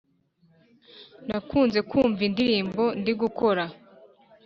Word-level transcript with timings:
nakunze 1.27 1.79
kumva 1.89 2.21
indirimbo 2.29 2.83
ndigukora 2.99 3.65